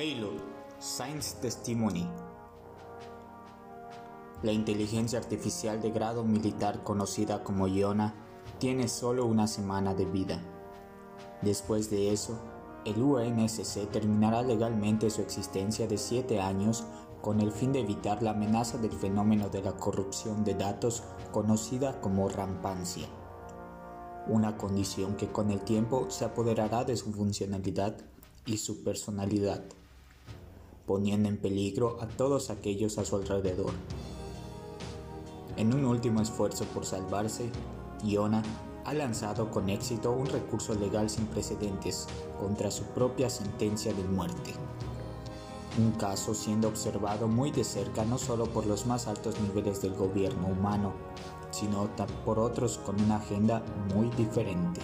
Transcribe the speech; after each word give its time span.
Halo 0.00 0.30
Science 0.78 1.36
Testimony 1.42 2.08
La 4.42 4.50
inteligencia 4.50 5.18
artificial 5.18 5.82
de 5.82 5.90
grado 5.90 6.24
militar 6.24 6.82
conocida 6.82 7.44
como 7.44 7.68
Iona 7.68 8.14
tiene 8.58 8.88
solo 8.88 9.26
una 9.26 9.46
semana 9.46 9.92
de 9.92 10.06
vida. 10.06 10.40
Después 11.42 11.90
de 11.90 12.14
eso, 12.14 12.38
el 12.86 13.02
UNSC 13.02 13.90
terminará 13.90 14.40
legalmente 14.40 15.10
su 15.10 15.20
existencia 15.20 15.86
de 15.86 15.98
siete 15.98 16.40
años 16.40 16.84
con 17.20 17.42
el 17.42 17.52
fin 17.52 17.70
de 17.70 17.80
evitar 17.80 18.22
la 18.22 18.30
amenaza 18.30 18.78
del 18.78 18.92
fenómeno 18.92 19.50
de 19.50 19.60
la 19.60 19.76
corrupción 19.76 20.44
de 20.44 20.54
datos 20.54 21.02
conocida 21.30 22.00
como 22.00 22.30
rampancia, 22.30 23.06
una 24.28 24.56
condición 24.56 25.16
que 25.16 25.30
con 25.30 25.50
el 25.50 25.60
tiempo 25.60 26.06
se 26.08 26.24
apoderará 26.24 26.84
de 26.84 26.96
su 26.96 27.12
funcionalidad 27.12 27.98
y 28.46 28.56
su 28.56 28.82
personalidad 28.82 29.62
poniendo 30.90 31.28
en 31.28 31.36
peligro 31.36 31.98
a 32.00 32.08
todos 32.08 32.50
aquellos 32.50 32.98
a 32.98 33.04
su 33.04 33.14
alrededor. 33.14 33.70
En 35.56 35.72
un 35.72 35.84
último 35.84 36.20
esfuerzo 36.20 36.64
por 36.74 36.84
salvarse, 36.84 37.48
Iona 38.02 38.42
ha 38.84 38.92
lanzado 38.92 39.52
con 39.52 39.68
éxito 39.68 40.10
un 40.10 40.26
recurso 40.26 40.74
legal 40.74 41.08
sin 41.08 41.26
precedentes 41.26 42.08
contra 42.40 42.72
su 42.72 42.82
propia 42.86 43.30
sentencia 43.30 43.92
de 43.92 44.02
muerte. 44.02 44.52
Un 45.78 45.92
caso 45.92 46.34
siendo 46.34 46.66
observado 46.66 47.28
muy 47.28 47.52
de 47.52 47.62
cerca 47.62 48.04
no 48.04 48.18
solo 48.18 48.46
por 48.46 48.66
los 48.66 48.84
más 48.84 49.06
altos 49.06 49.40
niveles 49.40 49.80
del 49.80 49.94
gobierno 49.94 50.48
humano, 50.48 50.92
sino 51.52 51.88
por 52.24 52.40
otros 52.40 52.78
con 52.78 53.00
una 53.00 53.18
agenda 53.18 53.62
muy 53.94 54.08
diferente. 54.16 54.80